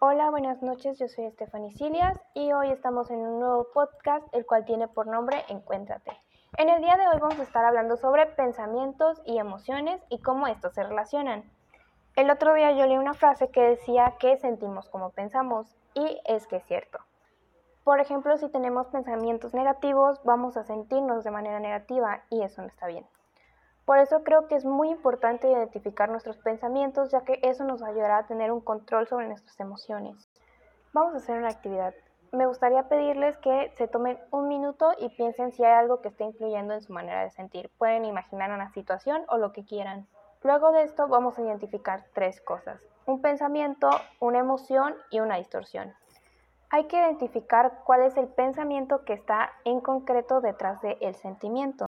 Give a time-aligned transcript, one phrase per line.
[0.00, 4.46] Hola, buenas noches, yo soy Stephanie Silias y hoy estamos en un nuevo podcast, el
[4.46, 6.12] cual tiene por nombre Encuéntrate.
[6.56, 10.46] En el día de hoy vamos a estar hablando sobre pensamientos y emociones y cómo
[10.46, 11.42] estos se relacionan.
[12.14, 16.46] El otro día yo leí una frase que decía que sentimos como pensamos y es
[16.46, 17.00] que es cierto.
[17.82, 22.68] Por ejemplo, si tenemos pensamientos negativos, vamos a sentirnos de manera negativa y eso no
[22.68, 23.04] está bien.
[23.88, 28.18] Por eso creo que es muy importante identificar nuestros pensamientos, ya que eso nos ayudará
[28.18, 30.28] a tener un control sobre nuestras emociones.
[30.92, 31.94] Vamos a hacer una actividad.
[32.30, 36.24] Me gustaría pedirles que se tomen un minuto y piensen si hay algo que esté
[36.24, 37.70] influyendo en su manera de sentir.
[37.78, 40.06] Pueden imaginar una situación o lo que quieran.
[40.42, 42.82] Luego de esto vamos a identificar tres cosas.
[43.06, 43.88] Un pensamiento,
[44.20, 45.94] una emoción y una distorsión.
[46.68, 51.86] Hay que identificar cuál es el pensamiento que está en concreto detrás del sentimiento.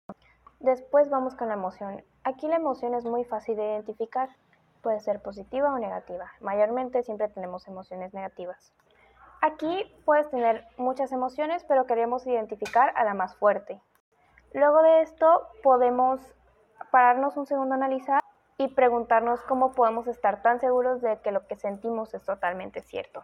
[0.59, 2.03] Después vamos con la emoción.
[2.25, 4.29] Aquí la emoción es muy fácil de identificar.
[4.81, 6.31] Puede ser positiva o negativa.
[6.41, 8.73] Mayormente siempre tenemos emociones negativas.
[9.41, 13.81] Aquí puedes tener muchas emociones, pero queremos identificar a la más fuerte.
[14.53, 16.19] Luego de esto podemos
[16.91, 18.21] pararnos un segundo a analizar
[18.57, 23.23] y preguntarnos cómo podemos estar tan seguros de que lo que sentimos es totalmente cierto.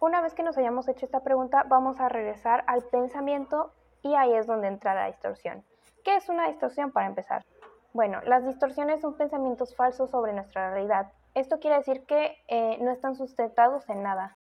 [0.00, 4.32] Una vez que nos hayamos hecho esta pregunta, vamos a regresar al pensamiento y ahí
[4.32, 5.62] es donde entra la distorsión.
[6.04, 7.44] ¿Qué es una distorsión para empezar?
[7.92, 11.12] Bueno, las distorsiones son pensamientos falsos sobre nuestra realidad.
[11.34, 14.36] Esto quiere decir que eh, no están sustentados en nada,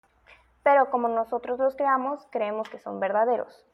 [0.61, 3.65] pero como nosotros los creamos, creemos que son verdaderos.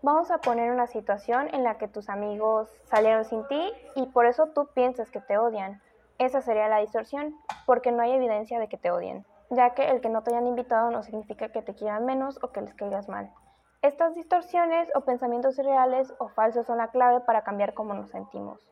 [0.00, 4.26] Vamos a poner una situación en la que tus amigos salieron sin ti y por
[4.26, 5.82] eso tú piensas que te odian.
[6.18, 7.34] Esa sería la distorsión,
[7.66, 10.46] porque no hay evidencia de que te odien, ya que el que no te hayan
[10.46, 13.32] invitado no significa que te quieran menos o que les caigas mal.
[13.80, 18.68] Estas distorsiones o pensamientos irreales o falsos son la clave para cambiar cómo nos sentimos.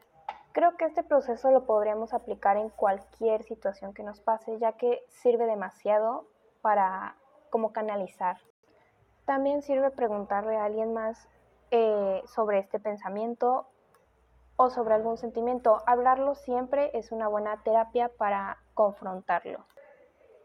[0.50, 5.04] Creo que este proceso lo podríamos aplicar en cualquier situación que nos pase, ya que
[5.08, 6.27] sirve demasiado
[6.60, 7.14] para
[7.50, 8.38] como canalizar.
[9.27, 11.28] También sirve preguntarle a alguien más
[11.70, 13.68] eh, sobre este pensamiento
[14.56, 15.83] o sobre algún sentimiento.
[15.86, 19.64] Hablarlo siempre es una buena terapia para confrontarlo.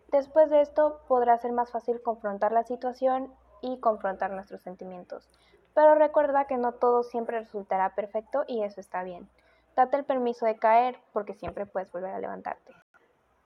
[0.09, 5.29] Después de esto podrá ser más fácil confrontar la situación y confrontar nuestros sentimientos.
[5.73, 9.29] Pero recuerda que no todo siempre resultará perfecto y eso está bien.
[9.75, 12.73] Date el permiso de caer porque siempre puedes volver a levantarte.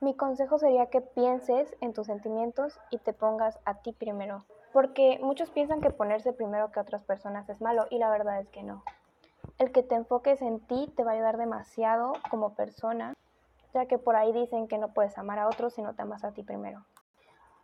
[0.02, 5.20] Mi consejo sería que pienses en tus sentimientos y te pongas a ti primero, porque
[5.22, 8.64] muchos piensan que ponerse primero que otras personas es malo y la verdad es que
[8.64, 8.84] no.
[9.58, 13.14] El que te enfoques en ti te va a ayudar demasiado como persona,
[13.74, 16.24] ya que por ahí dicen que no puedes amar a otros si no te amas
[16.24, 16.84] a ti primero.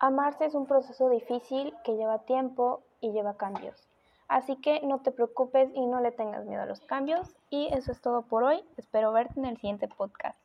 [0.03, 3.87] Amarse es un proceso difícil que lleva tiempo y lleva cambios.
[4.27, 7.35] Así que no te preocupes y no le tengas miedo a los cambios.
[7.51, 8.63] Y eso es todo por hoy.
[8.77, 10.39] Espero verte en el siguiente podcast.